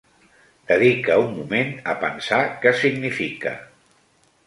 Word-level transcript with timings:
Dedica 0.71 1.17
un 1.25 1.29
moment 1.35 1.71
a 1.95 1.97
pensar 2.07 2.43
què 2.65 2.75
significa. 2.83 3.57